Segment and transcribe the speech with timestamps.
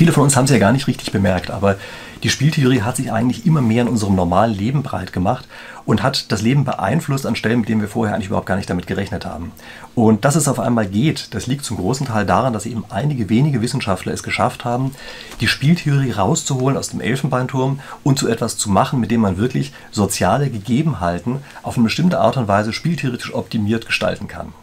[0.00, 1.76] Viele von uns haben es ja gar nicht richtig bemerkt, aber
[2.22, 5.46] die Spieltheorie hat sich eigentlich immer mehr in unserem normalen Leben breit gemacht
[5.84, 8.70] und hat das Leben beeinflusst an Stellen, mit denen wir vorher eigentlich überhaupt gar nicht
[8.70, 9.52] damit gerechnet haben.
[9.94, 13.28] Und dass es auf einmal geht, das liegt zum großen Teil daran, dass eben einige
[13.28, 14.94] wenige Wissenschaftler es geschafft haben,
[15.42, 19.74] die Spieltheorie rauszuholen aus dem Elfenbeinturm und zu etwas zu machen, mit dem man wirklich
[19.90, 24.54] soziale Gegebenheiten auf eine bestimmte Art und Weise spieltheoretisch optimiert gestalten kann.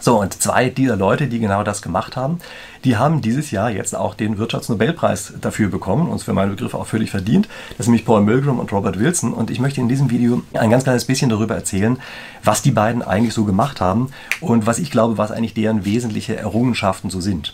[0.00, 2.38] So, und zwei dieser Leute, die genau das gemacht haben,
[2.84, 6.86] die haben dieses Jahr jetzt auch den Wirtschaftsnobelpreis dafür bekommen, und für meinen Begriff auch
[6.86, 7.48] völlig verdient.
[7.76, 9.34] Das sind nämlich Paul Milgram und Robert Wilson.
[9.34, 11.98] Und ich möchte in diesem Video ein ganz kleines bisschen darüber erzählen,
[12.42, 14.10] was die beiden eigentlich so gemacht haben
[14.40, 17.52] und was ich glaube, was eigentlich deren wesentliche Errungenschaften so sind.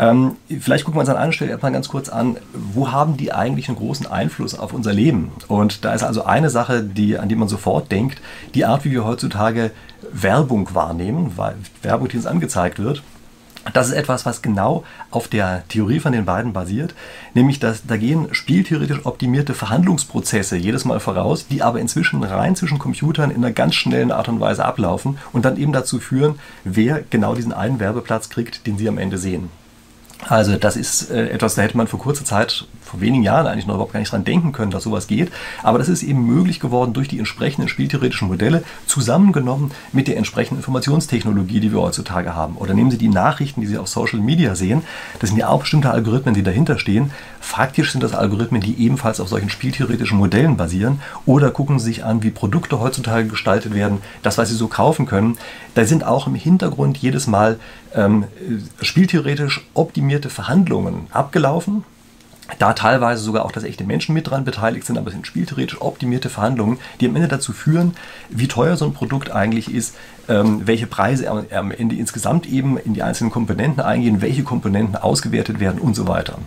[0.00, 3.34] Ähm, vielleicht gucken wir uns an einer Stelle erstmal ganz kurz an, wo haben die
[3.34, 5.30] eigentlich einen großen Einfluss auf unser Leben?
[5.46, 8.22] Und da ist also eine Sache, die, an die man sofort denkt,
[8.54, 9.72] die Art, wie wir heutzutage
[10.10, 13.02] Werbung wahrnehmen, weil Werbung, die uns angezeigt wird.
[13.74, 16.94] Das ist etwas, was genau auf der Theorie von den beiden basiert,
[17.34, 22.78] nämlich dass da gehen spieltheoretisch optimierte Verhandlungsprozesse jedes Mal voraus, die aber inzwischen rein zwischen
[22.78, 27.02] Computern in einer ganz schnellen Art und Weise ablaufen und dann eben dazu führen, wer
[27.10, 29.50] genau diesen einen Werbeplatz kriegt, den sie am Ende sehen.
[30.28, 33.66] Also das ist äh, etwas, da hätte man vor kurzer Zeit, vor wenigen Jahren eigentlich
[33.66, 35.30] noch überhaupt gar nicht dran denken können, dass sowas geht.
[35.62, 40.58] Aber das ist eben möglich geworden durch die entsprechenden spieltheoretischen Modelle, zusammengenommen mit der entsprechenden
[40.58, 42.56] Informationstechnologie, die wir heutzutage haben.
[42.56, 44.82] Oder nehmen Sie die Nachrichten, die Sie auf Social Media sehen.
[45.20, 47.12] Das sind ja auch bestimmte Algorithmen, die dahinter stehen.
[47.40, 51.00] Faktisch sind das Algorithmen, die ebenfalls auf solchen spieltheoretischen Modellen basieren.
[51.26, 55.06] Oder gucken Sie sich an, wie Produkte heutzutage gestaltet werden, das, was Sie so kaufen
[55.06, 55.38] können.
[55.74, 57.58] Da sind auch im Hintergrund jedes Mal
[57.94, 58.24] ähm,
[58.82, 61.84] spieltheoretisch optimierte Verhandlungen abgelaufen.
[62.58, 65.80] Da teilweise sogar auch, dass echte Menschen mit dran beteiligt sind, aber es sind spieltheoretisch
[65.80, 67.94] optimierte Verhandlungen, die am Ende dazu führen,
[68.28, 69.94] wie teuer so ein Produkt eigentlich ist,
[70.28, 75.60] ähm, welche Preise am Ende insgesamt eben in die einzelnen Komponenten eingehen, welche Komponenten ausgewertet
[75.60, 76.38] werden und so weiter.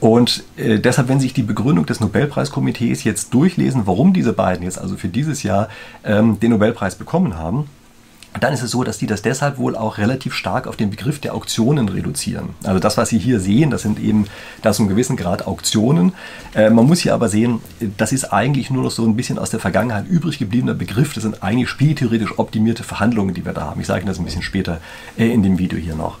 [0.00, 4.78] Und äh, deshalb, wenn sich die Begründung des Nobelpreiskomitees jetzt durchlesen, warum diese beiden jetzt
[4.78, 5.68] also für dieses Jahr
[6.04, 7.68] ähm, den Nobelpreis bekommen haben,
[8.40, 11.20] dann ist es so, dass die das deshalb wohl auch relativ stark auf den Begriff
[11.20, 12.50] der Auktionen reduzieren.
[12.64, 14.26] Also das, was Sie hier sehen, das sind eben
[14.62, 16.12] da so einen gewissen Grad Auktionen.
[16.54, 17.60] Äh, man muss hier aber sehen,
[17.96, 21.14] das ist eigentlich nur noch so ein bisschen aus der Vergangenheit übrig gebliebener Begriff.
[21.14, 23.80] Das sind eigentlich spieltheoretisch optimierte Verhandlungen, die wir da haben.
[23.80, 24.80] Ich sage Ihnen das ein bisschen später
[25.16, 26.18] äh, in dem Video hier noch.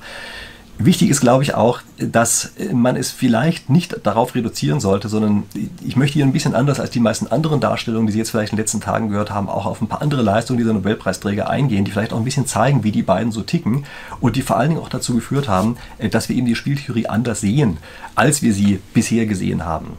[0.76, 5.44] Wichtig ist, glaube ich, auch, dass man es vielleicht nicht darauf reduzieren sollte, sondern
[5.84, 8.52] ich möchte hier ein bisschen anders als die meisten anderen Darstellungen, die Sie jetzt vielleicht
[8.52, 11.84] in den letzten Tagen gehört haben, auch auf ein paar andere Leistungen dieser Nobelpreisträger eingehen,
[11.84, 13.84] die vielleicht auch ein bisschen zeigen, wie die beiden so ticken
[14.20, 15.76] und die vor allen Dingen auch dazu geführt haben,
[16.10, 17.76] dass wir eben die Spieltheorie anders sehen,
[18.16, 19.96] als wir sie bisher gesehen haben.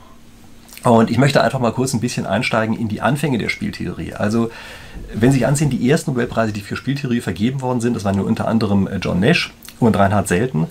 [0.83, 4.13] Und ich möchte einfach mal kurz ein bisschen einsteigen in die Anfänge der Spieltheorie.
[4.13, 4.51] Also,
[5.13, 8.19] wenn Sie sich ansehen, die ersten Nobelpreise, die für Spieltheorie vergeben worden sind, das waren
[8.19, 10.67] unter anderem äh, John Nash und Reinhard Selten.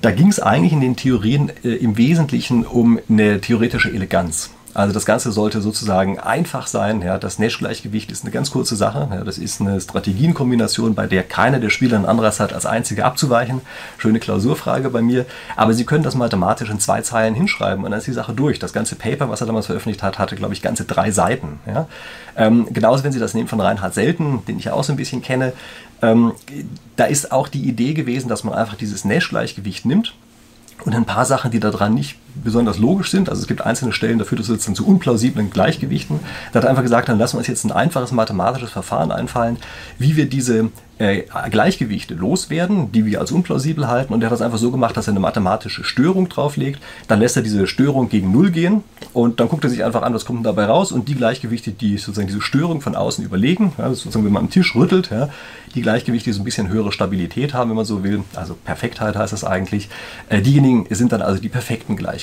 [0.00, 4.50] Da ging es eigentlich in den Theorien äh, im Wesentlichen um eine theoretische Eleganz.
[4.74, 7.02] Also das Ganze sollte sozusagen einfach sein.
[7.02, 9.08] Ja, das Nash-Gleichgewicht ist eine ganz kurze Sache.
[9.10, 13.04] Ja, das ist eine Strategienkombination, bei der keiner der Spieler einen Anreiz hat, als einziger
[13.04, 13.60] abzuweichen.
[13.98, 15.26] Schöne Klausurfrage bei mir.
[15.56, 18.58] Aber Sie können das mathematisch in zwei Zeilen hinschreiben und dann ist die Sache durch.
[18.58, 21.60] Das ganze Paper, was er damals veröffentlicht hat, hatte, glaube ich, ganze drei Seiten.
[21.66, 21.86] Ja.
[22.36, 25.20] Ähm, genauso, wenn Sie das nehmen von Reinhard Selten, den ich auch so ein bisschen
[25.20, 25.52] kenne,
[26.00, 26.32] ähm,
[26.96, 30.14] da ist auch die Idee gewesen, dass man einfach dieses Nash-Gleichgewicht nimmt
[30.84, 33.28] und ein paar Sachen, die daran nicht besonders logisch sind.
[33.28, 36.20] Also es gibt einzelne Stellen, dafür führt es dann zu unplausiblen Gleichgewichten.
[36.52, 39.58] Da hat er einfach gesagt, dann lassen wir uns jetzt ein einfaches mathematisches Verfahren einfallen,
[39.98, 40.70] wie wir diese
[41.02, 44.12] äh, Gleichgewichte loswerden, die wir als unplausibel halten.
[44.14, 46.80] Und er hat das einfach so gemacht, dass er eine mathematische Störung drauflegt.
[47.08, 50.14] Dann lässt er diese Störung gegen Null gehen und dann guckt er sich einfach an,
[50.14, 50.92] was kommt dabei raus.
[50.92, 54.50] Und die Gleichgewichte, die sozusagen diese Störung von außen überlegen, ja, sozusagen wenn man am
[54.50, 55.28] Tisch rüttelt, ja,
[55.74, 59.16] die Gleichgewichte, die so ein bisschen höhere Stabilität haben, wenn man so will, also Perfektheit
[59.16, 59.88] heißt das eigentlich,
[60.28, 62.21] äh, diejenigen sind dann also die perfekten Gleichgewichte.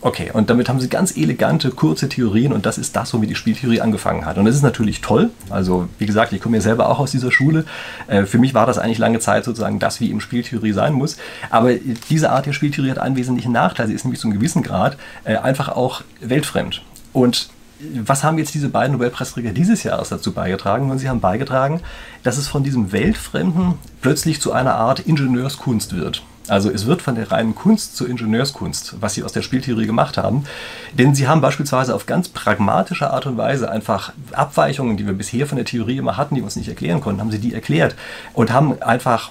[0.00, 3.34] Okay, und damit haben sie ganz elegante, kurze Theorien und das ist das, womit die
[3.34, 4.38] Spieltheorie angefangen hat.
[4.38, 5.30] Und das ist natürlich toll.
[5.48, 7.64] Also wie gesagt, ich komme ja selber auch aus dieser Schule.
[8.06, 11.16] Äh, für mich war das eigentlich lange Zeit sozusagen das, wie eben Spieltheorie sein muss.
[11.50, 13.86] Aber diese Art der Spieltheorie hat einen wesentlichen Nachteil.
[13.86, 16.82] Sie ist nämlich zu einem gewissen Grad äh, einfach auch weltfremd.
[17.12, 17.50] Und
[17.94, 20.90] was haben jetzt diese beiden Nobelpreisträger dieses Jahres dazu beigetragen?
[20.90, 21.80] Und sie haben beigetragen,
[22.22, 26.22] dass es von diesem Weltfremden plötzlich zu einer Art Ingenieurskunst wird.
[26.48, 30.18] Also es wird von der reinen Kunst zur Ingenieurskunst, was sie aus der Spieltheorie gemacht
[30.18, 30.44] haben.
[30.92, 35.46] Denn sie haben beispielsweise auf ganz pragmatische Art und Weise einfach Abweichungen, die wir bisher
[35.46, 37.94] von der Theorie immer hatten, die wir uns nicht erklären konnten, haben sie die erklärt
[38.32, 39.30] und haben einfach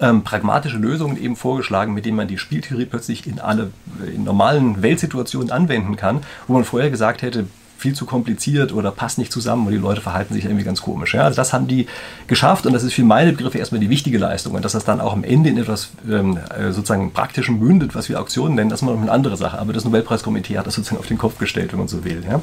[0.00, 3.70] ähm, pragmatische Lösungen eben vorgeschlagen, mit denen man die Spieltheorie plötzlich in alle
[4.14, 7.46] in normalen Weltsituationen anwenden kann, wo man vorher gesagt hätte,
[7.78, 11.14] viel zu kompliziert oder passt nicht zusammen und die Leute verhalten sich irgendwie ganz komisch.
[11.14, 11.24] Ja?
[11.24, 11.86] Also das haben die
[12.26, 14.54] geschafft und das ist für meine Begriffe erstmal die wichtige Leistung.
[14.54, 18.08] Und dass das dann auch am Ende in etwas ähm, äh, sozusagen praktischen mündet, was
[18.08, 19.58] wir Auktionen nennen, das ist noch eine andere Sache.
[19.58, 22.24] Aber das Nobelpreiskomitee hat das sozusagen auf den Kopf gestellt, wenn man so will.
[22.28, 22.40] Ja?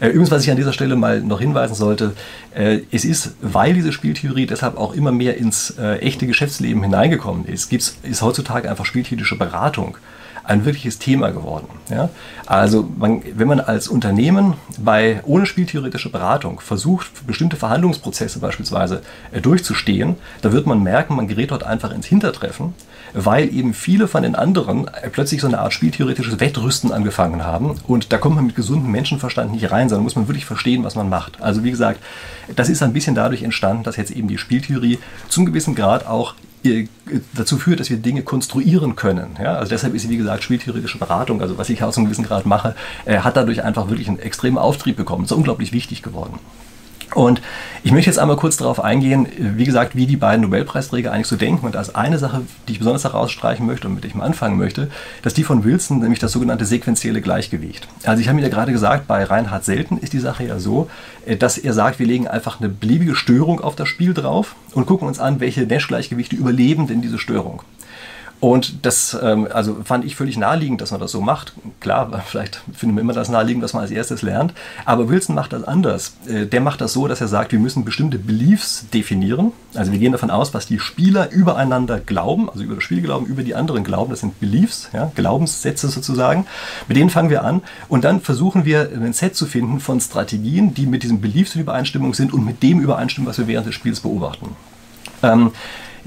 [0.00, 2.12] Äh, übrigens, was ich an dieser Stelle mal noch hinweisen sollte,
[2.54, 7.46] äh, es ist, weil diese Spieltheorie deshalb auch immer mehr ins äh, echte Geschäftsleben hineingekommen
[7.46, 9.96] ist, gibt's, ist heutzutage einfach spieltheoretische Beratung
[10.46, 11.68] ein wirkliches Thema geworden.
[11.90, 12.08] Ja?
[12.46, 19.02] Also man, wenn man als Unternehmen bei ohne spieltheoretische Beratung versucht, bestimmte Verhandlungsprozesse beispielsweise
[19.32, 22.74] äh, durchzustehen, da wird man merken, man gerät dort einfach ins Hintertreffen,
[23.12, 27.80] weil eben viele von den anderen äh, plötzlich so eine Art spieltheoretisches Wettrüsten angefangen haben.
[27.86, 30.94] Und da kommt man mit gesundem Menschenverstand nicht rein, sondern muss man wirklich verstehen, was
[30.94, 31.42] man macht.
[31.42, 32.00] Also wie gesagt,
[32.54, 36.34] das ist ein bisschen dadurch entstanden, dass jetzt eben die Spieltheorie zum gewissen Grad auch
[37.34, 39.36] dazu führt, dass wir Dinge konstruieren können.
[39.42, 39.54] Ja?
[39.54, 42.74] Also deshalb ist wie gesagt, spieltheoretische Beratung, also was ich aus einem gewissen Grad mache,
[43.04, 45.24] äh, hat dadurch einfach wirklich einen extremen Auftrieb bekommen.
[45.24, 46.38] Ist unglaublich wichtig geworden.
[47.14, 47.40] Und
[47.84, 51.36] ich möchte jetzt einmal kurz darauf eingehen, wie gesagt, wie die beiden Nobelpreisträger eigentlich so
[51.36, 51.64] denken.
[51.64, 54.58] Und ist eine Sache, die ich besonders herausstreichen möchte und mit der ich mal anfangen
[54.58, 54.90] möchte,
[55.22, 57.86] dass die von Wilson, nämlich das sogenannte sequenzielle Gleichgewicht.
[58.04, 60.90] Also ich habe mir ja gerade gesagt, bei Reinhard Selten ist die Sache ja so,
[61.38, 65.08] dass er sagt, wir legen einfach eine beliebige Störung auf das Spiel drauf und gucken
[65.08, 67.62] uns an, welche Nash-Gleichgewichte überleben denn diese Störung.
[68.38, 71.54] Und das ähm, also fand ich völlig naheliegend, dass man das so macht.
[71.80, 74.52] Klar, vielleicht finden wir immer das naheliegend, was man als erstes lernt.
[74.84, 76.16] Aber Wilson macht das anders.
[76.28, 79.52] Äh, der macht das so, dass er sagt, wir müssen bestimmte Beliefs definieren.
[79.74, 83.26] Also wir gehen davon aus, was die Spieler übereinander glauben, also über das Spiel glauben,
[83.26, 84.10] über die anderen glauben.
[84.10, 86.46] Das sind Beliefs, ja, Glaubenssätze sozusagen.
[86.88, 90.74] Mit denen fangen wir an und dann versuchen wir ein Set zu finden von Strategien,
[90.74, 93.74] die mit diesen Beliefs in Übereinstimmung sind und mit dem übereinstimmen, was wir während des
[93.74, 94.54] Spiels beobachten.
[95.22, 95.52] Ähm,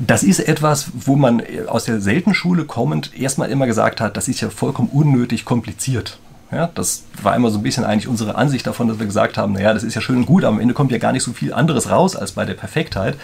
[0.05, 4.41] das ist etwas, wo man aus der Seltenschule kommend erstmal immer gesagt hat, das ist
[4.41, 6.17] ja vollkommen unnötig kompliziert.
[6.51, 9.53] Ja, das war immer so ein bisschen eigentlich unsere Ansicht davon, dass wir gesagt haben,
[9.53, 11.31] naja, das ist ja schön und gut, aber am Ende kommt ja gar nicht so
[11.31, 13.17] viel anderes raus als bei der Perfektheit.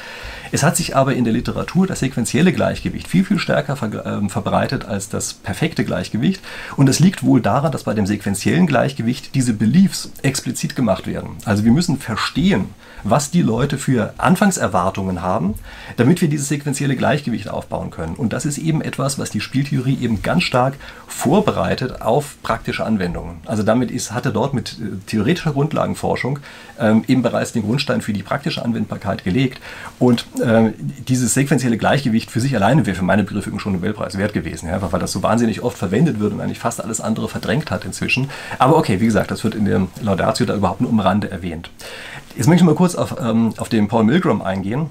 [0.51, 4.29] Es hat sich aber in der Literatur das sequentielle Gleichgewicht viel, viel stärker ver äh,
[4.29, 6.39] verbreitet als das perfekte Gleichgewicht.
[6.77, 11.31] Und das liegt wohl daran, dass bei dem sequentiellen Gleichgewicht diese Beliefs explizit gemacht werden.
[11.45, 12.65] Also wir müssen verstehen,
[13.05, 15.53] was die Leute für Anfangserwartungen haben,
[15.95, 18.15] damit wir dieses sequentielle Gleichgewicht aufbauen können.
[18.15, 20.73] Und das ist eben etwas, was die Spieltheorie eben ganz stark
[21.07, 23.37] vorbereitet auf praktische Anwendungen.
[23.45, 26.39] Also damit ist, hat er dort mit äh, theoretischer Grundlagenforschung
[26.79, 29.61] ähm, eben bereits den Grundstein für die praktische Anwendbarkeit gelegt.
[29.99, 30.71] Und äh,
[31.07, 34.81] dieses sequentielle Gleichgewicht für sich alleine wäre für meine Begriffe schon Nobelpreis wert gewesen, ja,
[34.91, 38.29] weil das so wahnsinnig oft verwendet wird und eigentlich fast alles andere verdrängt hat inzwischen.
[38.57, 41.69] Aber okay, wie gesagt, das wird in der Laudatio da überhaupt nur um Rande erwähnt.
[42.35, 44.89] Jetzt möchte ich mal kurz auf, ähm, auf den Paul Milgram eingehen.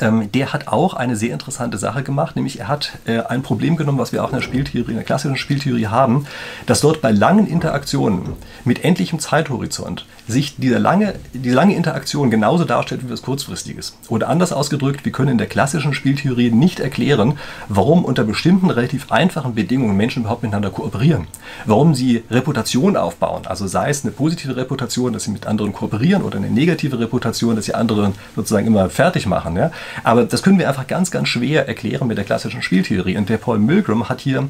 [0.00, 3.76] Ähm, der hat auch eine sehr interessante Sache gemacht, nämlich er hat äh, ein Problem
[3.76, 6.26] genommen, was wir auch in der Spieltheorie, in der klassischen Spieltheorie haben,
[6.66, 8.34] dass dort bei langen Interaktionen
[8.64, 13.96] mit endlichem Zeithorizont sich diese lange, die lange Interaktion genauso darstellt wie was Kurzfristiges.
[14.08, 17.38] Oder anders ausgedrückt, wir können in der klassischen Spieltheorie nicht erklären,
[17.68, 21.28] warum unter bestimmten relativ einfachen Bedingungen Menschen überhaupt miteinander kooperieren.
[21.64, 26.22] Warum sie Reputation aufbauen, also sei es eine positive Reputation, dass sie mit anderen kooperieren
[26.22, 29.56] oder eine negative Reputation, dass sie andere sozusagen immer fertig machen.
[29.56, 29.70] Ja?
[30.04, 33.16] Aber das können wir einfach ganz, ganz schwer erklären mit der klassischen Spieltheorie.
[33.16, 34.48] Und der Paul Milgram hat hier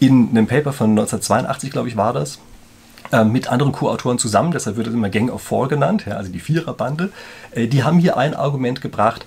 [0.00, 2.38] in einem Paper von 1982, glaube ich, war das,
[3.12, 6.30] äh, mit anderen Co-Autoren zusammen, deshalb wird es immer Gang of Four genannt, ja, also
[6.30, 7.10] die Viererbande,
[7.52, 9.26] äh, die haben hier ein Argument gebracht,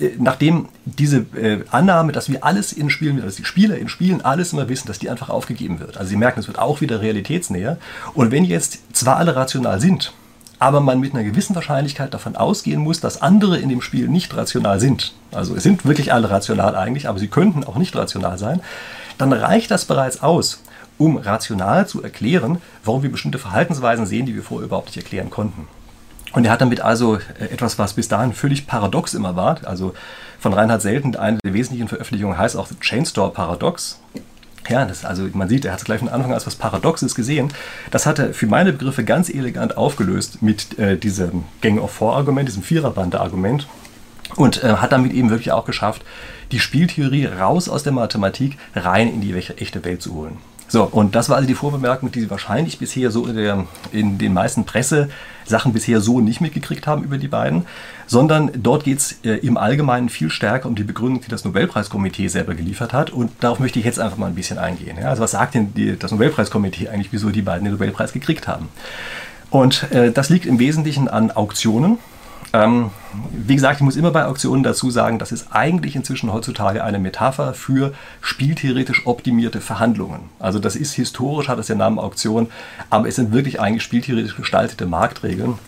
[0.00, 1.26] äh, nachdem diese
[1.70, 4.98] Annahme, dass wir alles in Spielen, dass die Spieler in Spielen alles immer wissen, dass
[4.98, 5.98] die einfach aufgegeben wird.
[5.98, 7.78] Also sie merken, es wird auch wieder realitätsnäher.
[8.14, 10.12] Und wenn jetzt zwar alle rational sind,
[10.60, 14.36] aber man mit einer gewissen Wahrscheinlichkeit davon ausgehen muss, dass andere in dem Spiel nicht
[14.36, 15.14] rational sind.
[15.32, 18.60] Also es sind wirklich alle rational eigentlich, aber sie könnten auch nicht rational sein.
[19.18, 20.62] Dann reicht das bereits aus,
[20.98, 25.30] um rational zu erklären, warum wir bestimmte Verhaltensweisen sehen, die wir vorher überhaupt nicht erklären
[25.30, 25.66] konnten.
[26.32, 29.94] Und er hat damit also äh, etwas, was bis dahin völlig paradox immer war, also
[30.38, 33.98] von Reinhard Selten, eine der wesentlichen Veröffentlichungen heißt auch Chainstore Paradox.
[34.68, 37.14] Ja, das, also man sieht, er hat es gleich von Anfang an als was Paradoxes
[37.14, 37.52] gesehen.
[37.90, 42.16] Das hat er für meine Begriffe ganz elegant aufgelöst mit äh, diesem Gang of Four
[42.16, 43.66] Argument, diesem Viererbande-Argument.
[44.36, 46.02] Und äh, hat damit eben wirklich auch geschafft,
[46.52, 50.38] die Spieltheorie raus aus der Mathematik rein in die echte Welt zu holen.
[50.70, 54.18] So, und das war also die Vorbemerkung, die Sie wahrscheinlich bisher so in, der, in
[54.18, 57.66] den meisten Pressesachen bisher so nicht mitgekriegt haben über die beiden,
[58.06, 62.28] sondern dort geht es äh, im Allgemeinen viel stärker um die Begründung, die das Nobelpreiskomitee
[62.28, 63.10] selber geliefert hat.
[63.10, 64.96] Und darauf möchte ich jetzt einfach mal ein bisschen eingehen.
[64.96, 65.08] Ja?
[65.08, 68.68] Also was sagt denn die, das Nobelpreiskomitee eigentlich, wieso die beiden den Nobelpreis gekriegt haben?
[69.50, 71.98] Und äh, das liegt im Wesentlichen an Auktionen
[72.52, 72.90] Ähm,
[73.32, 76.98] wie gesagt, ich muss immer bei Auktionen dazu sagen, das ist eigentlich inzwischen heutzutage eine
[76.98, 80.30] Metapher für spieltheoretisch optimierte Verhandlungen.
[80.38, 82.48] Also das ist historisch, hat es den Namen Auktion,
[82.88, 85.58] aber es sind wirklich eigentlich spieltheoretisch gestaltete Marktregeln.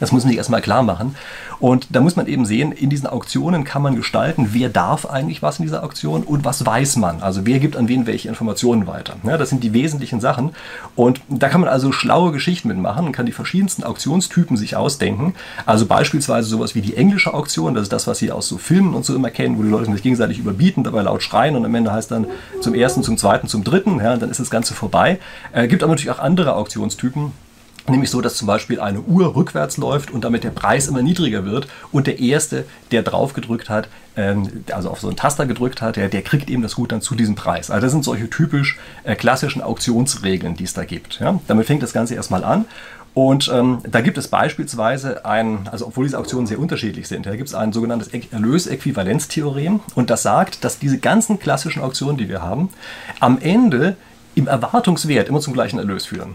[0.00, 1.14] Das muss man sich erstmal klar machen.
[1.58, 5.42] Und da muss man eben sehen, in diesen Auktionen kann man gestalten, wer darf eigentlich
[5.42, 7.22] was in dieser Auktion und was weiß man.
[7.22, 9.14] Also wer gibt an wen welche Informationen weiter.
[9.24, 10.50] Ja, das sind die wesentlichen Sachen.
[10.94, 15.34] Und da kann man also schlaue Geschichten mitmachen und kann die verschiedensten Auktionstypen sich ausdenken.
[15.64, 18.94] Also beispielsweise sowas wie die englische Auktion, das ist das, was Sie aus so Filmen
[18.94, 21.74] und so immer kennen, wo die Leute sich gegenseitig überbieten, dabei laut schreien und am
[21.74, 22.26] Ende heißt dann
[22.60, 25.18] zum ersten, zum zweiten, zum dritten, ja, und dann ist das Ganze vorbei.
[25.52, 27.32] Äh, gibt aber natürlich auch andere Auktionstypen
[27.88, 31.44] Nämlich so, dass zum Beispiel eine Uhr rückwärts läuft und damit der Preis immer niedriger
[31.44, 35.82] wird und der Erste, der drauf gedrückt hat, ähm, also auf so einen Taster gedrückt
[35.82, 37.70] hat, der, der kriegt eben das Gut dann zu diesem Preis.
[37.70, 41.20] Also das sind solche typisch äh, klassischen Auktionsregeln, die es da gibt.
[41.20, 41.40] Ja?
[41.46, 42.64] Damit fängt das Ganze erstmal an.
[43.14, 47.34] Und ähm, da gibt es beispielsweise ein, also obwohl diese Auktionen sehr unterschiedlich sind, da
[47.34, 52.42] gibt es ein sogenanntes Erlösäquivalenztheorem und das sagt, dass diese ganzen klassischen Auktionen, die wir
[52.42, 52.68] haben,
[53.18, 53.96] am Ende
[54.34, 56.34] im Erwartungswert immer zum gleichen Erlös führen.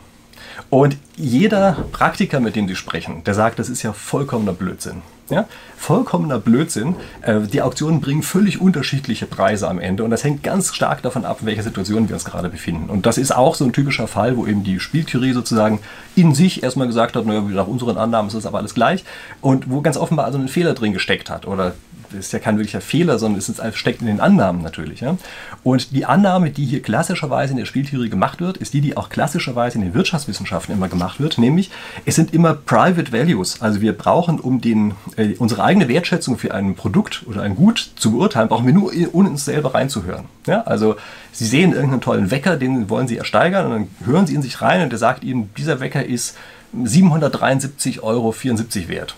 [0.72, 5.02] Und jeder Praktiker, mit dem Sie sprechen, der sagt, das ist ja vollkommener Blödsinn.
[5.30, 5.46] Ja?
[5.76, 6.96] Vollkommener Blödsinn.
[7.24, 11.26] Äh, die Auktionen bringen völlig unterschiedliche Preise am Ende und das hängt ganz stark davon
[11.26, 12.90] ab, in welcher Situation wir uns gerade befinden.
[12.90, 15.80] Und das ist auch so ein typischer Fall, wo eben die Spieltheorie sozusagen
[16.16, 19.04] in sich erstmal gesagt hat, naja, nach unseren Annahmen ist das aber alles gleich
[19.42, 21.74] und wo ganz offenbar also ein Fehler drin gesteckt hat oder
[22.14, 25.02] ist ja kein wirklicher Fehler, sondern es ist, steckt in den Annahmen natürlich.
[25.02, 25.18] Ja?
[25.64, 29.10] Und die Annahme, die hier klassischerweise in der Spieltheorie gemacht wird, ist die, die auch
[29.10, 31.72] klassischerweise in den Wirtschaftswissenschaften immer gemacht wird, nämlich
[32.06, 33.62] es sind immer Private Values.
[33.62, 37.92] Also wir brauchen, um den, äh, unsere eigene Wertschätzung für ein Produkt oder ein Gut
[37.96, 40.26] zu beurteilen, brauchen wir nur, ohne uns selber reinzuhören.
[40.48, 40.62] Ja?
[40.62, 40.96] Also
[41.32, 44.62] Sie sehen irgendeinen tollen Wecker, den wollen Sie ersteigern und dann hören Sie in sich
[44.62, 46.36] rein und der sagt Ihnen, dieser Wecker ist
[46.76, 49.16] 773,74 Euro wert.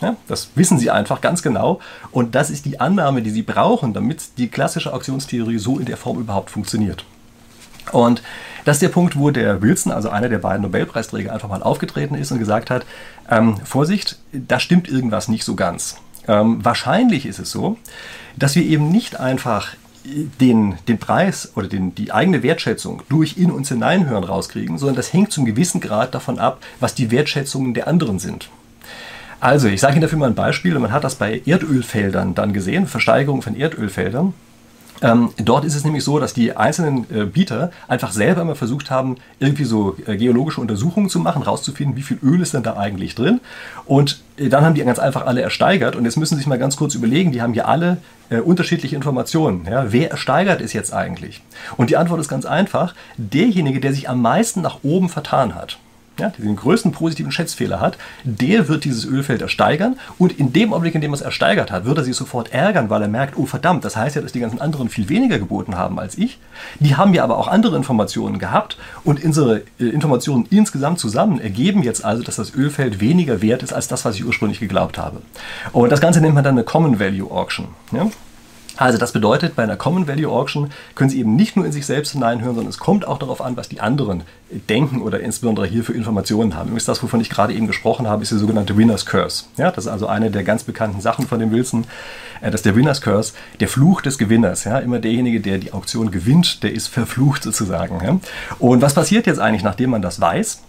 [0.00, 1.80] Ja, das wissen sie einfach ganz genau.
[2.10, 5.96] Und das ist die Annahme, die sie brauchen, damit die klassische Auktionstheorie so in der
[5.96, 7.04] Form überhaupt funktioniert.
[7.92, 8.22] Und
[8.64, 12.14] das ist der Punkt, wo der Wilson, also einer der beiden Nobelpreisträger, einfach mal aufgetreten
[12.14, 12.86] ist und gesagt hat,
[13.30, 15.96] ähm, Vorsicht, da stimmt irgendwas nicht so ganz.
[16.28, 17.76] Ähm, wahrscheinlich ist es so,
[18.36, 23.50] dass wir eben nicht einfach den, den Preis oder den, die eigene Wertschätzung durch in
[23.50, 27.86] uns hineinhören rauskriegen, sondern das hängt zum gewissen Grad davon ab, was die Wertschätzungen der
[27.86, 28.48] anderen sind.
[29.40, 30.78] Also, ich sage Ihnen dafür mal ein Beispiel.
[30.78, 34.34] Man hat das bei Erdölfeldern dann gesehen, Versteigerung von Erdölfeldern.
[35.02, 38.90] Ähm, dort ist es nämlich so, dass die einzelnen äh, Bieter einfach selber mal versucht
[38.90, 42.76] haben, irgendwie so äh, geologische Untersuchungen zu machen, rauszufinden, wie viel Öl ist denn da
[42.76, 43.40] eigentlich drin.
[43.86, 45.96] Und äh, dann haben die ganz einfach alle ersteigert.
[45.96, 47.96] Und jetzt müssen Sie sich mal ganz kurz überlegen, die haben hier alle
[48.28, 49.64] äh, unterschiedliche Informationen.
[49.64, 49.90] Ja?
[49.90, 51.40] Wer ersteigert es jetzt eigentlich?
[51.78, 55.78] Und die Antwort ist ganz einfach, derjenige, der sich am meisten nach oben vertan hat
[56.20, 60.94] ja, den größten positiven Schätzfehler hat, der wird dieses Ölfeld ersteigern und in dem Augenblick,
[60.94, 63.46] in dem er es ersteigert hat, wird er sich sofort ärgern, weil er merkt, oh
[63.46, 66.38] verdammt, das heißt ja, dass die ganzen anderen viel weniger geboten haben als ich.
[66.78, 71.82] Die haben ja aber auch andere Informationen gehabt und unsere äh, Informationen insgesamt zusammen ergeben
[71.82, 75.22] jetzt also, dass das Ölfeld weniger wert ist als das, was ich ursprünglich geglaubt habe.
[75.72, 77.68] Und das Ganze nennt man dann eine Common Value Auction.
[77.92, 78.08] Ja?
[78.80, 81.84] Also das bedeutet, bei einer Common Value Auction können Sie eben nicht nur in sich
[81.84, 84.22] selbst hineinhören, sondern es kommt auch darauf an, was die anderen
[84.70, 86.68] denken oder insbesondere hier für Informationen haben.
[86.68, 89.44] Übrigens das, wovon ich gerade eben gesprochen habe, ist die sogenannte Winner's Curse.
[89.58, 91.84] Ja, das ist also eine der ganz bekannten Sachen von dem Wilson.
[92.40, 94.64] Äh, das ist der Winner's Curse, der Fluch des Gewinners.
[94.64, 98.00] Ja, immer derjenige, der die Auktion gewinnt, der ist verflucht sozusagen.
[98.02, 98.18] Ja.
[98.58, 100.62] Und was passiert jetzt eigentlich, nachdem man das weiß?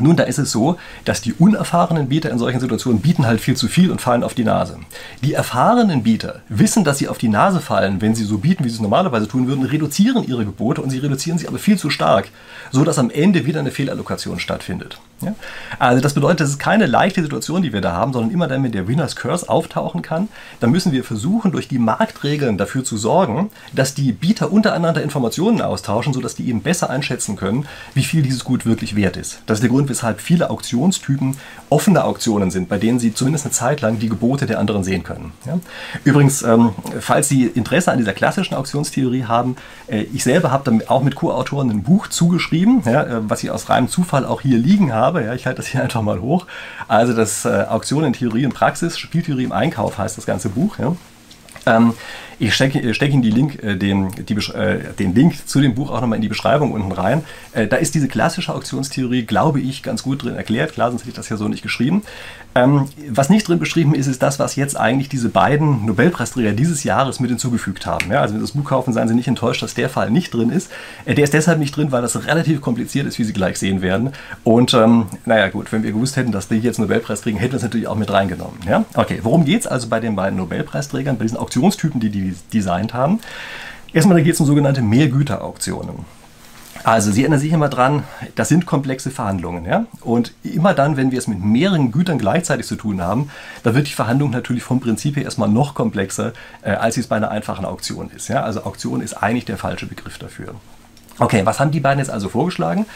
[0.00, 3.56] Nun, da ist es so, dass die unerfahrenen Bieter in solchen Situationen bieten halt viel
[3.56, 4.78] zu viel und fallen auf die Nase.
[5.22, 8.68] Die erfahrenen Bieter wissen, dass sie auf die Nase fallen, wenn sie so bieten, wie
[8.68, 11.90] sie es normalerweise tun würden, reduzieren ihre Gebote und sie reduzieren sie aber viel zu
[11.90, 12.28] stark,
[12.70, 14.98] so dass am Ende wieder eine Fehlallokation stattfindet.
[15.20, 15.34] Ja?
[15.78, 18.62] Also das bedeutet, das ist keine leichte Situation, die wir da haben, sondern immer dann,
[18.62, 20.28] wenn der Winners Curse auftauchen kann,
[20.60, 25.60] dann müssen wir versuchen, durch die Marktregeln dafür zu sorgen, dass die Bieter untereinander Informationen
[25.60, 29.40] austauschen, sodass die eben besser einschätzen können, wie viel dieses Gut wirklich wert ist.
[29.46, 31.36] Das ist der Grund, weshalb viele Auktionstypen
[31.70, 35.02] offene Auktionen sind, bei denen Sie zumindest eine Zeit lang die Gebote der anderen sehen
[35.02, 35.32] können.
[35.46, 35.58] Ja?
[36.04, 41.02] Übrigens, ähm, falls Sie Interesse an dieser klassischen Auktionstheorie haben, äh, ich selber habe auch
[41.02, 44.92] mit Co-Autoren ein Buch zugeschrieben, ja, äh, was ich aus reinem Zufall auch hier liegen
[44.92, 45.24] habe.
[45.24, 45.34] Ja?
[45.34, 46.46] Ich halte das hier einfach mal hoch.
[46.86, 50.76] Also das äh, Auktion in Theorie und Praxis, Spieltheorie im Einkauf heißt das ganze Buch.
[51.66, 51.94] Ähm,
[52.40, 56.00] Ich stecke steck Ihnen Link, äh, den, die, äh, den Link zu dem Buch auch
[56.00, 57.24] nochmal in die Beschreibung unten rein.
[57.52, 60.72] Äh, da ist diese klassische Auktionstheorie, glaube ich, ganz gut drin erklärt.
[60.72, 62.02] Klar, sonst hätte ich das ja so nicht geschrieben.
[62.54, 66.84] Ähm, was nicht drin beschrieben ist, ist das, was jetzt eigentlich diese beiden Nobelpreisträger dieses
[66.84, 68.10] Jahres mit hinzugefügt haben.
[68.10, 70.32] Ja, also wenn Sie das Buch kaufen, seien Sie nicht enttäuscht, dass der Fall nicht
[70.32, 70.70] drin ist.
[71.04, 73.82] Äh, der ist deshalb nicht drin, weil das relativ kompliziert ist, wie Sie gleich sehen
[73.82, 74.12] werden.
[74.44, 77.58] Und ähm, naja gut, wenn wir gewusst hätten, dass die jetzt Nobelpreis kriegen, hätten wir
[77.58, 78.58] es natürlich auch mit reingenommen.
[78.66, 78.84] Ja?
[78.94, 82.94] Okay, worum geht es also bei den beiden Nobelpreisträgern, bei diesen Auktionstypen, die die designt
[82.94, 83.20] haben?
[83.92, 86.04] Erstmal, geht es um sogenannte Mehrgüterauktionen.
[86.84, 88.04] Also Sie erinnern sich immer dran,
[88.34, 89.64] das sind komplexe Verhandlungen.
[89.64, 89.86] Ja?
[90.00, 93.30] Und immer dann, wenn wir es mit mehreren Gütern gleichzeitig zu tun haben,
[93.62, 96.32] da wird die Verhandlung natürlich vom Prinzip her erstmal noch komplexer,
[96.62, 98.28] äh, als es bei einer einfachen Auktion ist.
[98.28, 98.42] Ja?
[98.42, 100.54] Also Auktion ist eigentlich der falsche Begriff dafür.
[101.18, 102.86] Okay, was haben die beiden jetzt also vorgeschlagen?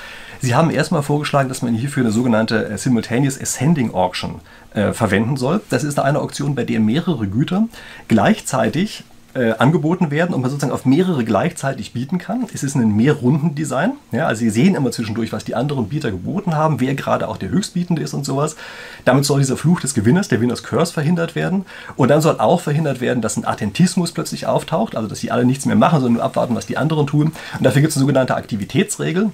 [0.40, 4.40] Sie haben erstmal vorgeschlagen, dass man hierfür eine sogenannte äh, Simultaneous Ascending Auction
[4.74, 5.60] äh, verwenden soll.
[5.70, 7.68] Das ist eine Auktion, bei der mehrere Güter
[8.06, 12.46] gleichzeitig äh, angeboten werden und man sozusagen auf mehrere gleichzeitig bieten kann.
[12.52, 13.92] Es ist ein Mehrrunden-Design.
[14.10, 17.36] Ja, also Sie sehen immer zwischendurch, was die anderen Bieter geboten haben, wer gerade auch
[17.36, 18.56] der Höchstbietende ist und sowas.
[19.04, 21.64] Damit soll dieser Fluch des Gewinners, der Winners Curse, verhindert werden.
[21.96, 25.44] Und dann soll auch verhindert werden, dass ein Attentismus plötzlich auftaucht, also dass sie alle
[25.44, 27.32] nichts mehr machen, sondern nur abwarten, was die anderen tun.
[27.58, 29.30] Und dafür gibt es eine sogenannte Aktivitätsregel.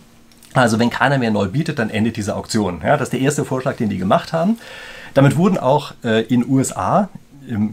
[0.55, 2.81] Also wenn keiner mehr neu bietet, dann endet diese Auktion.
[2.83, 4.59] Ja, das ist der erste Vorschlag, den die gemacht haben.
[5.15, 7.09] Damit wurden auch äh, in USA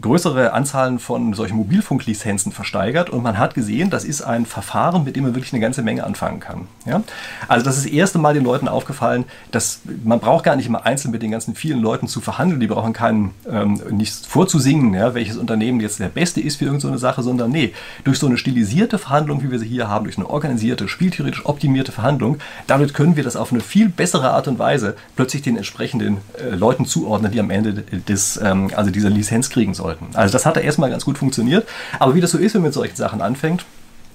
[0.02, 5.16] größere Anzahlen von solchen Mobilfunklizenzen versteigert und man hat gesehen, das ist ein Verfahren, mit
[5.16, 6.68] dem man wirklich eine ganze Menge anfangen kann.
[6.86, 7.04] Ja?
[7.48, 10.86] Also das ist das erste Mal den Leuten aufgefallen, dass man braucht gar nicht immer
[10.86, 15.14] einzeln mit den ganzen vielen Leuten zu verhandeln, die brauchen keinen, ähm, nichts vorzusingen, ja,
[15.14, 18.38] welches Unternehmen jetzt der beste ist für irgendeine so Sache, sondern nee, durch so eine
[18.38, 23.16] stilisierte Verhandlung, wie wir sie hier haben, durch eine organisierte, spieltheoretisch optimierte Verhandlung, damit können
[23.16, 27.32] wir das auf eine viel bessere Art und Weise plötzlich den entsprechenden äh, Leuten zuordnen,
[27.32, 30.08] die am Ende des, ähm, also dieser Lizenz kriegen kriegen sollten.
[30.14, 31.68] Also das hat erstmal ganz gut funktioniert.
[32.00, 33.66] Aber wie das so ist, wenn man mit solchen Sachen anfängt,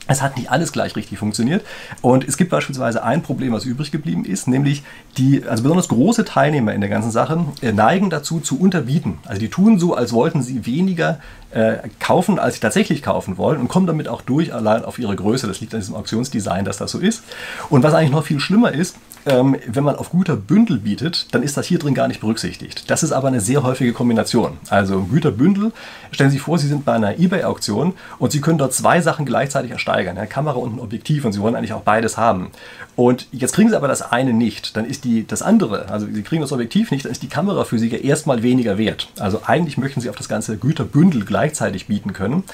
[0.06, 1.64] es hat nicht alles gleich richtig funktioniert.
[2.02, 4.82] Und es gibt beispielsweise ein Problem, was übrig geblieben ist, nämlich
[5.18, 9.18] die, also besonders große Teilnehmer in der ganzen Sache äh, neigen dazu zu unterbieten.
[9.24, 11.20] Also die tun so, als wollten sie weniger
[11.52, 15.14] äh, kaufen, als sie tatsächlich kaufen wollen und kommen damit auch durch allein auf ihre
[15.14, 15.46] Größe.
[15.46, 17.22] Das liegt an diesem Auktionsdesign, dass das so ist.
[17.68, 18.96] Und was eigentlich noch viel schlimmer ist,
[19.26, 22.90] ähm, wenn man auf Güterbündel bietet, dann ist das hier drin gar nicht berücksichtigt.
[22.90, 24.58] Das ist aber eine sehr häufige Kombination.
[24.68, 25.72] Also Güterbündel,
[26.10, 29.26] stellen Sie sich vor, Sie sind bei einer Ebay-Auktion und Sie können dort zwei Sachen
[29.26, 32.50] gleichzeitig ersteigern, eine Kamera und ein Objektiv und Sie wollen eigentlich auch beides haben.
[32.96, 36.22] Und jetzt kriegen Sie aber das eine nicht, dann ist die, das andere, also Sie
[36.22, 39.08] kriegen das Objektiv nicht, dann ist die Kamera für Sie ja erstmal weniger wert.
[39.18, 42.44] Also eigentlich möchten Sie auf das ganze Güterbündel gleichzeitig bieten können.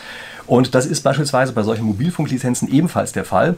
[0.47, 3.57] Und das ist beispielsweise bei solchen Mobilfunklizenzen ebenfalls der Fall.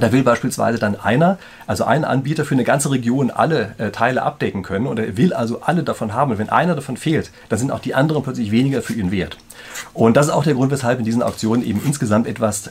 [0.00, 4.22] Da will beispielsweise dann einer, also ein Anbieter für eine ganze Region alle äh, Teile
[4.22, 6.32] abdecken können und er will also alle davon haben.
[6.32, 9.36] Und wenn einer davon fehlt, dann sind auch die anderen plötzlich weniger für ihn wert.
[9.92, 12.70] Und das ist auch der Grund, weshalb in diesen Auktionen eben insgesamt etwas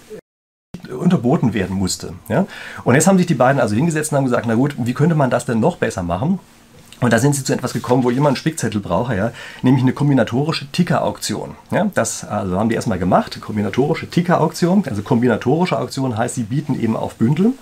[0.89, 2.13] unterboten werden musste.
[2.27, 2.45] Ja?
[2.83, 5.15] Und jetzt haben sich die beiden also hingesetzt und haben gesagt, na gut, wie könnte
[5.15, 6.39] man das denn noch besser machen?
[6.99, 9.93] Und da sind sie zu etwas gekommen, wo jemand einen Spickzettel braucht, ja, nämlich eine
[9.93, 11.55] kombinatorische Ticker-Auktion.
[11.71, 14.83] Ja, das also haben die erstmal gemacht, kombinatorische Ticker-Auktion.
[14.89, 17.53] Also kombinatorische Auktion heißt, sie bieten eben auf Bündel.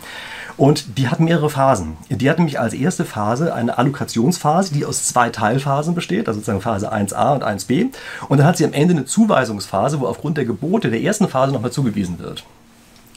[0.58, 1.98] Und die hat mehrere Phasen.
[2.10, 6.62] Die hat nämlich als erste Phase eine Allokationsphase, die aus zwei Teilphasen besteht, also sozusagen
[6.62, 7.88] Phase 1a und 1b.
[8.28, 11.52] Und dann hat sie am Ende eine Zuweisungsphase, wo aufgrund der Gebote der ersten Phase
[11.52, 12.44] nochmal zugewiesen wird.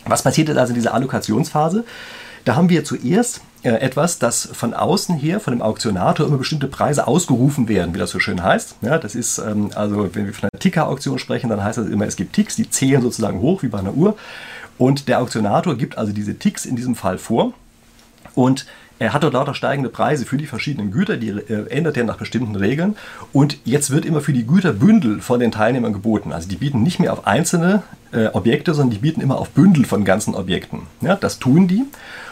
[0.07, 1.85] Was passiert jetzt also in dieser Allokationsphase?
[2.45, 6.69] Da haben wir zuerst äh, etwas, das von außen her, von dem Auktionator, immer bestimmte
[6.69, 8.77] Preise ausgerufen werden, wie das so schön heißt.
[8.83, 12.07] Ja, das ist, ähm, also wenn wir von einer Ticker-Auktion sprechen, dann heißt das immer,
[12.07, 14.17] es gibt Ticks, die zählen sozusagen hoch, wie bei einer Uhr.
[14.77, 17.55] Und der Auktionator gibt also diese Ticks in diesem Fall vor.
[18.35, 18.67] Und
[18.99, 22.17] er hat dort lauter steigende Preise für die verschiedenen Güter, die äh, ändert er nach
[22.17, 22.97] bestimmten Regeln.
[23.33, 26.33] Und jetzt wird immer für die Güterbündel von den Teilnehmern geboten.
[26.33, 29.85] Also die bieten nicht mehr auf einzelne äh, Objekte, sondern die bieten immer auf Bündel
[29.85, 30.83] von ganzen Objekten.
[31.01, 31.85] Ja, das tun die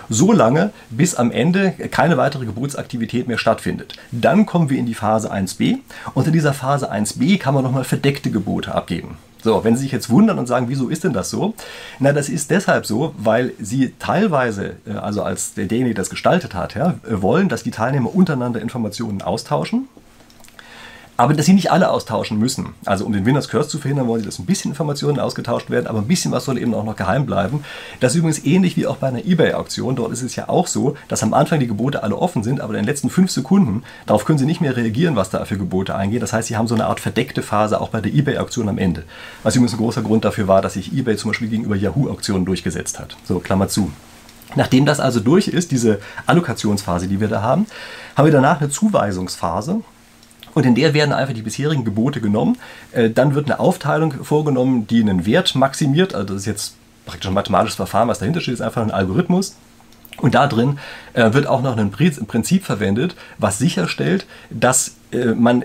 [0.09, 3.95] so lange, bis am Ende keine weitere Geburtsaktivität mehr stattfindet.
[4.11, 5.79] Dann kommen wir in die Phase 1b
[6.15, 9.17] und in dieser Phase 1b kann man nochmal verdeckte Gebote abgeben.
[9.43, 11.55] So, wenn Sie sich jetzt wundern und sagen, wieso ist denn das so?
[11.99, 16.55] Na, das ist deshalb so, weil Sie teilweise, äh, also als derjenige, der das gestaltet
[16.55, 19.89] hat, ja, wollen, dass die Teilnehmer untereinander Informationen austauschen
[21.23, 22.71] aber dass sie nicht alle austauschen müssen.
[22.85, 25.87] Also um den Winners Curse zu verhindern, wollen sie, dass ein bisschen Informationen ausgetauscht werden,
[25.87, 27.65] aber ein bisschen was soll eben auch noch geheim bleiben.
[28.01, 29.95] Das ist übrigens ähnlich wie auch bei einer Ebay-Auktion.
[29.95, 32.75] Dort ist es ja auch so, dass am Anfang die Gebote alle offen sind, aber
[32.75, 35.95] in den letzten fünf Sekunden, darauf können sie nicht mehr reagieren, was da für Gebote
[35.95, 36.19] eingehen.
[36.19, 39.05] Das heißt, sie haben so eine Art verdeckte Phase auch bei der Ebay-Auktion am Ende.
[39.45, 42.99] Was übrigens ein großer Grund dafür war, dass sich Ebay zum Beispiel gegenüber Yahoo-Auktionen durchgesetzt
[42.99, 43.17] hat.
[43.23, 43.93] So, Klammer zu.
[44.57, 47.67] Nachdem das also durch ist, diese Allokationsphase, die wir da haben,
[48.17, 49.83] haben wir danach eine Zuweisungsphase.
[50.55, 52.59] Und in der werden einfach die bisherigen Gebote genommen.
[52.93, 56.15] Äh, dann wird eine Aufteilung vorgenommen, die einen Wert maximiert.
[56.15, 56.75] Also das ist jetzt
[57.07, 59.57] praktisch ein mathematisches Verfahren, was dahinter steht, ist einfach ein Algorithmus.
[60.19, 60.79] Und da drin
[61.15, 65.65] äh, wird auch noch ein Prinzip verwendet, was sicherstellt, dass äh, man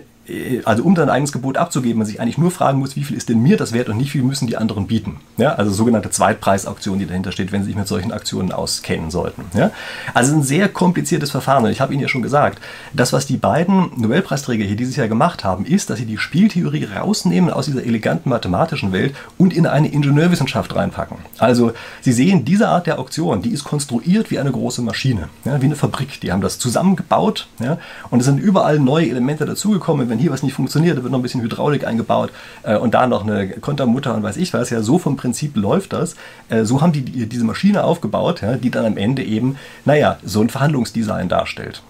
[0.65, 3.29] also um sein eigenes Gebot abzugeben, man sich eigentlich nur fragen muss, wie viel ist
[3.29, 5.17] denn mir das wert und nicht wie viel müssen die anderen bieten.
[5.37, 9.45] Ja, also sogenannte Zweitpreisauktion, die dahinter steht, wenn Sie sich mit solchen Aktionen auskennen sollten.
[9.53, 9.71] Ja,
[10.13, 11.65] also ein sehr kompliziertes Verfahren.
[11.65, 12.59] Und ich habe Ihnen ja schon gesagt,
[12.93, 16.85] das, was die beiden Nobelpreisträger hier dieses Jahr gemacht haben, ist, dass sie die Spieltheorie
[16.85, 21.17] rausnehmen aus dieser eleganten mathematischen Welt und in eine Ingenieurwissenschaft reinpacken.
[21.37, 25.61] Also Sie sehen, diese Art der Auktion, die ist konstruiert wie eine große Maschine, ja,
[25.61, 26.19] wie eine Fabrik.
[26.21, 27.77] Die haben das zusammengebaut ja,
[28.09, 30.09] und es sind überall neue Elemente dazugekommen.
[30.09, 32.31] Wenn wenn hier was nicht funktioniert, da wird noch ein bisschen Hydraulik eingebaut
[32.63, 34.71] äh, und da noch eine Kontermutter und weiß ich was.
[34.71, 36.15] Ja, so vom Prinzip läuft das.
[36.49, 40.17] Äh, so haben die, die diese Maschine aufgebaut, ja, die dann am Ende eben, naja,
[40.25, 41.83] so ein Verhandlungsdesign darstellt.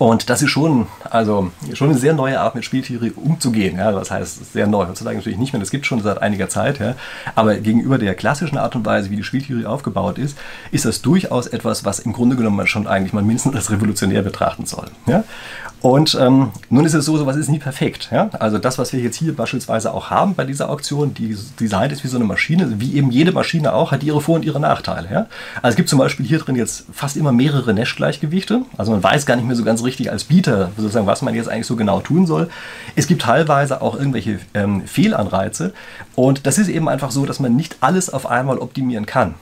[0.00, 3.76] Und das ist schon, also schon eine sehr neue Art, mit Spieltheorie umzugehen.
[3.76, 4.86] Ja, das heißt, sehr neu.
[4.86, 6.78] Heutzutage natürlich nicht mehr, das gibt es schon seit einiger Zeit.
[6.78, 6.94] Ja.
[7.34, 10.38] Aber gegenüber der klassischen Art und Weise, wie die Spieltheorie aufgebaut ist,
[10.70, 14.64] ist das durchaus etwas, was im Grunde genommen schon eigentlich mal mindestens als revolutionär betrachten
[14.64, 14.86] soll.
[15.04, 15.22] Ja.
[15.82, 18.08] Und ähm, nun ist es so, sowas ist nie perfekt.
[18.10, 18.28] Ja?
[18.38, 22.04] Also das, was wir jetzt hier beispielsweise auch haben bei dieser Auktion, die designt ist
[22.04, 25.08] wie so eine Maschine, wie eben jede Maschine auch, hat ihre Vor- und ihre Nachteile.
[25.10, 25.26] Ja?
[25.62, 28.62] Also es gibt zum Beispiel hier drin jetzt fast immer mehrere Nash-Gleichgewichte.
[28.76, 31.48] Also man weiß gar nicht mehr so ganz richtig als Bieter, sozusagen, was man jetzt
[31.48, 32.48] eigentlich so genau tun soll.
[32.96, 35.72] Es gibt teilweise auch irgendwelche ähm, Fehlanreize.
[36.14, 39.34] Und das ist eben einfach so, dass man nicht alles auf einmal optimieren kann.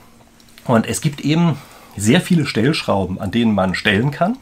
[0.65, 1.57] Und es gibt eben
[1.97, 4.37] sehr viele Stellschrauben, an denen man stellen kann.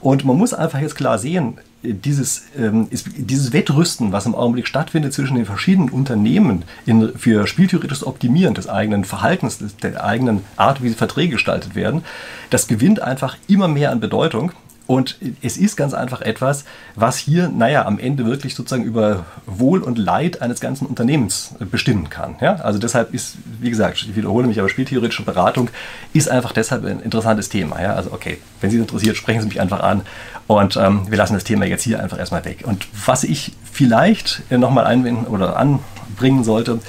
[0.00, 4.66] Und man muss einfach jetzt klar sehen, dieses, ähm, ist, dieses Wettrüsten, was im Augenblick
[4.66, 10.82] stattfindet zwischen den verschiedenen Unternehmen in, für spieltheoretisches Optimieren des eigenen Verhaltens, der eigenen Art,
[10.82, 12.04] wie Verträge gestaltet werden,
[12.50, 14.52] das gewinnt einfach immer mehr an Bedeutung.
[14.92, 19.82] Und es ist ganz einfach etwas, was hier, naja, am Ende wirklich sozusagen über Wohl
[19.82, 22.36] und Leid eines ganzen Unternehmens bestimmen kann.
[22.42, 22.56] Ja?
[22.56, 25.70] Also deshalb ist, wie gesagt, ich wiederhole mich, aber spieltheoretische Beratung
[26.12, 27.80] ist einfach deshalb ein interessantes Thema.
[27.80, 27.94] Ja?
[27.94, 30.02] Also okay, wenn Sie es interessiert, sprechen Sie mich einfach an
[30.46, 32.64] und ähm, wir lassen das Thema jetzt hier einfach erstmal weg.
[32.66, 36.80] Und was ich vielleicht nochmal einwenden oder anbringen sollte,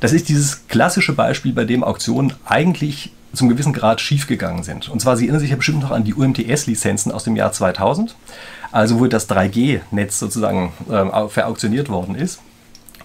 [0.00, 4.88] das ist dieses klassische Beispiel, bei dem Auktionen eigentlich zum gewissen Grad schiefgegangen sind.
[4.88, 8.14] Und zwar, Sie erinnern sich ja bestimmt noch an die UMTS-Lizenzen aus dem Jahr 2000,
[8.72, 12.40] also wo das 3G-Netz sozusagen äh, verauktioniert worden ist.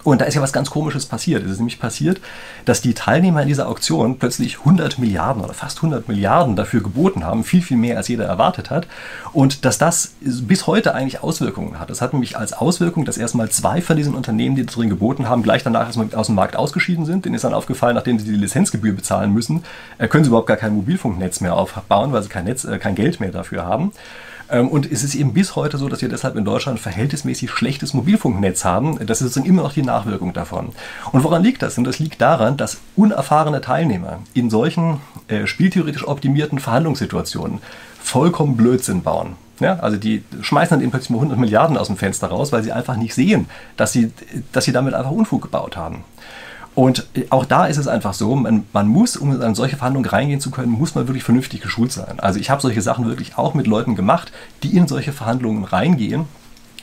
[0.02, 1.44] Und da ist ja was ganz Komisches passiert.
[1.44, 2.20] Es ist nämlich passiert,
[2.64, 7.24] dass die Teilnehmer in dieser Auktion plötzlich 100 Milliarden oder fast 100 Milliarden dafür geboten
[7.24, 8.86] haben, viel, viel mehr als jeder erwartet hat.
[9.32, 11.90] Und dass das bis heute eigentlich Auswirkungen hat.
[11.90, 15.42] Das hat nämlich als Auswirkung, dass erstmal zwei von diesen Unternehmen, die drin geboten haben,
[15.42, 17.24] gleich danach erstmal aus dem Markt ausgeschieden sind.
[17.24, 19.64] Denen ist dann aufgefallen, nachdem sie die Lizenzgebühr bezahlen müssen,
[19.98, 22.94] äh, können sie überhaupt gar kein Mobilfunknetz mehr aufbauen, weil sie kein, Netz, äh, kein
[22.94, 23.92] Geld mehr dafür haben.
[24.50, 27.50] Ähm, und es ist eben bis heute so, dass wir deshalb in Deutschland ein verhältnismäßig
[27.50, 28.98] schlechtes Mobilfunknetz haben.
[29.06, 30.70] Das ist sozusagen immer noch die Nachwirkung davon.
[31.12, 31.78] Und woran liegt das?
[31.78, 37.60] Und das liegt daran, dass unerfahrene Teilnehmer in solchen äh, spieltheoretisch optimierten Verhandlungssituationen
[38.02, 39.36] vollkommen Blödsinn bauen.
[39.60, 42.62] Ja, also die schmeißen dann eben plötzlich mal 100 Milliarden aus dem Fenster raus, weil
[42.62, 44.10] sie einfach nicht sehen, dass sie,
[44.52, 46.02] dass sie damit einfach Unfug gebaut haben.
[46.80, 50.40] Und auch da ist es einfach so, man, man, muss, um in solche Verhandlung reingehen
[50.40, 52.18] zu können, muss man wirklich vernünftig geschult sein.
[52.20, 56.24] Also ich habe solche Sachen wirklich auch mit Leuten gemacht, die in solche Verhandlungen reingehen.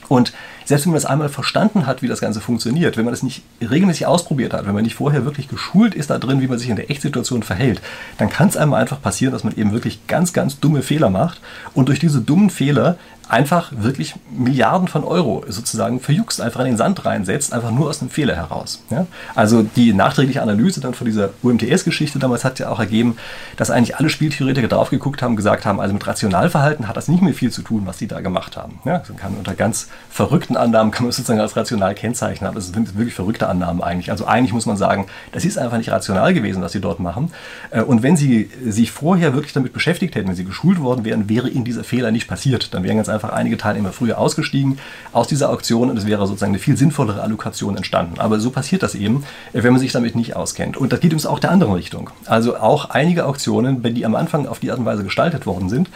[0.06, 0.32] Und
[0.68, 3.42] selbst wenn man das einmal verstanden hat, wie das Ganze funktioniert, wenn man das nicht
[3.62, 6.68] regelmäßig ausprobiert hat, wenn man nicht vorher wirklich geschult ist da drin, wie man sich
[6.68, 7.80] in der Echtsituation verhält,
[8.18, 11.40] dann kann es einem einfach passieren, dass man eben wirklich ganz, ganz dumme Fehler macht
[11.72, 16.76] und durch diese dummen Fehler einfach wirklich Milliarden von Euro sozusagen verjuckst, einfach in den
[16.76, 18.82] Sand reinsetzt, einfach nur aus einem Fehler heraus.
[18.90, 19.06] Ja?
[19.34, 23.16] Also die nachträgliche Analyse dann von dieser UMTS-Geschichte damals hat ja auch ergeben,
[23.56, 27.22] dass eigentlich alle Spieltheoretiker drauf geguckt haben, gesagt haben, also mit Rationalverhalten hat das nicht
[27.22, 28.80] mehr viel zu tun, was die da gemacht haben.
[28.84, 28.98] Ja?
[28.98, 32.96] Also kann unter ganz verrückten Annahmen kann man sozusagen als rational kennzeichnen, aber es sind
[32.96, 34.10] wirklich verrückte Annahmen eigentlich.
[34.10, 37.32] Also eigentlich muss man sagen, das ist einfach nicht rational gewesen, was sie dort machen.
[37.70, 41.28] Äh, und wenn sie sich vorher wirklich damit beschäftigt hätten, wenn sie geschult worden wären,
[41.28, 42.74] wäre ihnen dieser Fehler nicht passiert.
[42.74, 44.78] Dann wären ganz einfach einige Teilnehmer früher ausgestiegen
[45.12, 48.18] aus dieser Auktion und es wäre sozusagen eine viel sinnvollere Allokation entstanden.
[48.18, 50.76] Aber so passiert das eben, wenn man sich damit nicht auskennt.
[50.76, 52.10] Und das geht uns auch der anderen Richtung.
[52.26, 55.88] Also auch einige Auktionen, die am Anfang auf die Art und Weise gestaltet worden sind,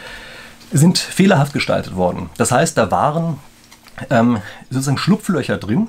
[0.71, 2.29] sind fehlerhaft gestaltet worden.
[2.37, 3.37] Das heißt, da waren
[4.09, 5.87] ähm, sozusagen Schlupflöcher drin,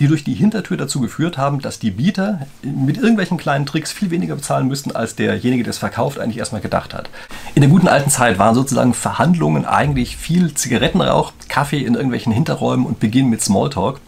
[0.00, 4.10] die durch die Hintertür dazu geführt haben, dass die Bieter mit irgendwelchen kleinen Tricks viel
[4.10, 7.10] weniger bezahlen müssten, als derjenige, der es verkauft, eigentlich erstmal gedacht hat.
[7.54, 12.86] In der guten alten Zeit waren sozusagen Verhandlungen eigentlich viel Zigarettenrauch, Kaffee in irgendwelchen Hinterräumen
[12.86, 14.00] und Beginn mit Smalltalk.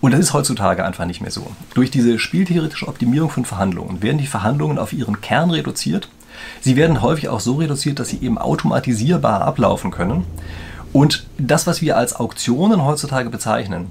[0.00, 1.46] Und das ist heutzutage einfach nicht mehr so.
[1.74, 6.08] Durch diese spieltheoretische Optimierung von Verhandlungen werden die Verhandlungen auf ihren Kern reduziert.
[6.60, 10.24] Sie werden häufig auch so reduziert, dass sie eben automatisierbar ablaufen können.
[10.94, 13.90] Und das, was wir als Auktionen heutzutage bezeichnen,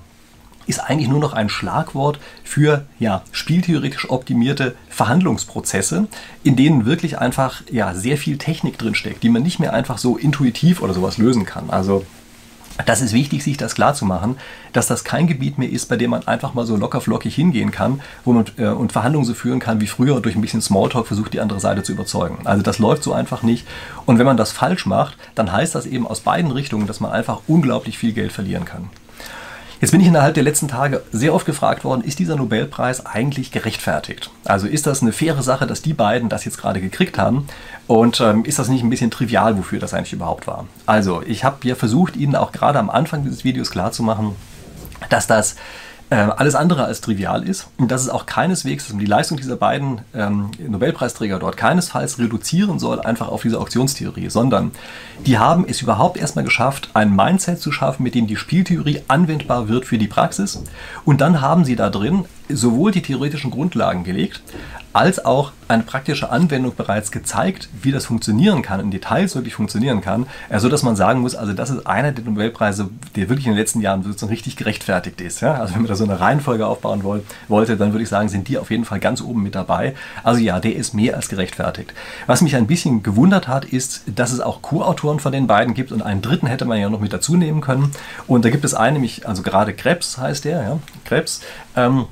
[0.67, 6.07] ist eigentlich nur noch ein Schlagwort für ja, spieltheoretisch optimierte Verhandlungsprozesse,
[6.45, 10.15] in denen wirklich einfach ja, sehr viel Technik drinsteckt, die man nicht mehr einfach so
[10.15, 11.69] intuitiv oder sowas lösen kann.
[11.69, 12.05] Also
[12.86, 14.38] das ist wichtig, sich das klar zu machen,
[14.71, 18.01] dass das kein Gebiet mehr ist, bei dem man einfach mal so lockerflockig hingehen kann,
[18.25, 21.07] wo man äh, und Verhandlungen so führen kann wie früher und durch ein bisschen Smalltalk
[21.07, 22.39] versucht, die andere Seite zu überzeugen.
[22.45, 23.67] Also das läuft so einfach nicht.
[24.05, 27.12] Und wenn man das falsch macht, dann heißt das eben aus beiden Richtungen, dass man
[27.12, 28.89] einfach unglaublich viel Geld verlieren kann.
[29.83, 33.51] Jetzt bin ich innerhalb der letzten Tage sehr oft gefragt worden, ist dieser Nobelpreis eigentlich
[33.51, 34.31] gerechtfertigt?
[34.45, 37.47] Also ist das eine faire Sache, dass die beiden das jetzt gerade gekriegt haben?
[37.85, 40.67] Und ähm, ist das nicht ein bisschen trivial, wofür das eigentlich überhaupt war?
[40.85, 44.35] Also, ich habe ja versucht, Ihnen auch gerade am Anfang dieses Videos klarzumachen,
[45.09, 45.57] dass das
[46.13, 49.56] alles andere als trivial ist und dass es auch keineswegs, dass man die Leistung dieser
[49.56, 54.71] beiden ähm, Nobelpreisträger dort keinesfalls reduzieren soll, einfach auf diese Auktionstheorie, sondern
[55.26, 59.67] die haben es überhaupt erstmal geschafft, ein Mindset zu schaffen, mit dem die Spieltheorie anwendbar
[59.69, 60.62] wird für die Praxis.
[61.06, 64.41] Und dann haben sie da drin sowohl die theoretischen Grundlagen gelegt,
[64.93, 70.01] als auch eine praktische Anwendung bereits gezeigt, wie das funktionieren kann, in Details wirklich funktionieren
[70.01, 73.47] kann, äh, so dass man sagen muss, also das ist einer der Nobelpreise, der wirklich
[73.47, 75.41] in den letzten Jahren so richtig gerechtfertigt ist.
[75.41, 75.56] Ja?
[75.56, 77.03] Also wenn man da so eine Reihenfolge aufbauen
[77.47, 79.95] wollte, dann würde ich sagen, sind die auf jeden Fall ganz oben mit dabei.
[80.23, 81.93] Also ja, der ist mehr als gerechtfertigt.
[82.27, 85.91] Was mich ein bisschen gewundert hat, ist, dass es auch Co-Autoren von den beiden gibt
[85.91, 87.91] und einen dritten hätte man ja noch mit dazu nehmen können.
[88.27, 91.41] Und da gibt es einen, nämlich, also gerade Krebs heißt der, ja, Krebs.
[91.75, 92.06] Ähm,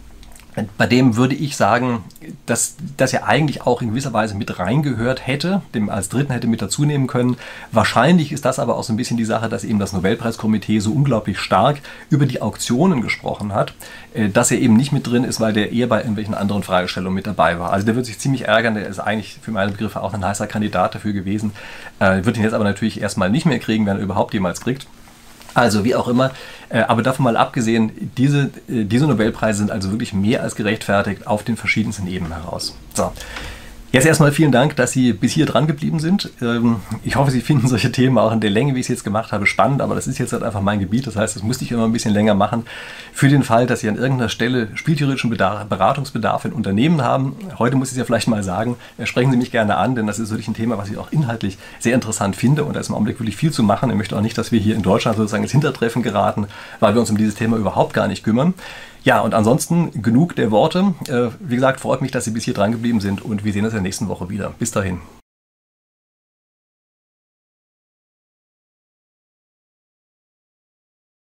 [0.78, 2.04] bei dem würde ich sagen,
[2.46, 6.48] dass das ja eigentlich auch in gewisser Weise mit reingehört hätte, dem als Dritten hätte
[6.48, 7.38] mit dazu nehmen können.
[7.72, 10.92] Wahrscheinlich ist das aber auch so ein bisschen die Sache, dass eben das Nobelpreiskomitee so
[10.92, 11.78] unglaublich stark
[12.10, 13.74] über die Auktionen gesprochen hat,
[14.14, 17.16] äh, dass er eben nicht mit drin ist, weil der eher bei irgendwelchen anderen Fragestellungen
[17.16, 17.72] mit dabei war.
[17.72, 20.48] Also der wird sich ziemlich ärgern, der ist eigentlich für meine Begriffe auch ein heißer
[20.48, 21.54] Kandidat dafür gewesen,
[22.00, 24.86] äh, wird ihn jetzt aber natürlich erstmal nicht mehr kriegen, wenn er überhaupt jemals kriegt.
[25.54, 26.32] Also wie auch immer,
[26.70, 31.28] äh, aber davon mal abgesehen, diese, äh, diese Nobelpreise sind also wirklich mehr als gerechtfertigt
[31.28, 32.76] auf den verschiedensten Ebenen heraus.
[32.94, 33.12] So,
[33.94, 36.30] Jetzt erstmal vielen Dank, dass Sie bis hier dran geblieben sind.
[36.42, 39.04] Ähm, ich hoffe, Sie finden solche Themen auch in der Länge, wie ich es jetzt
[39.04, 41.08] gemacht habe, spannend, aber das ist jetzt halt einfach mein Gebiet.
[41.08, 42.66] Das heißt, das musste ich immer ein bisschen länger machen.
[43.12, 47.90] Für den Fall, dass Sie an irgendeiner Stelle spieltheoretischen Beratungsbedarf in Unternehmen haben, heute muss
[47.90, 50.30] ich es ja vielleicht mal sagen, äh, sprechen Sie mich gerne an, denn das ist
[50.30, 53.20] wirklich ein Thema, was ich auch inhaltlich sehr interessant finde und da ist im Augenblick
[53.20, 53.90] wirklich viel zu machen.
[53.90, 56.48] Ich möchte auch nicht, dass wir hier in Deutschland sozusagen ins Hintertreffen geraten,
[56.80, 58.54] weil wir uns um dieses Thema überhaupt gar nicht kümmern.
[59.04, 60.94] Ja, und ansonsten genug der Worte.
[61.08, 63.66] Äh, wie gesagt, freut mich, dass Sie bis hier dran geblieben sind und wir sehen
[63.66, 64.54] uns in der nächsten Woche wieder.
[64.60, 65.00] Bis dahin.